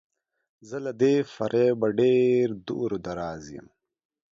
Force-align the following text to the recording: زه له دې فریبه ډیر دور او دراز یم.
زه 0.67 0.77
له 0.85 0.91
دې 1.01 1.15
فریبه 1.35 1.87
ډیر 1.99 2.45
دور 2.67 2.89
او 2.95 3.01
دراز 3.05 3.43
یم. 3.55 3.67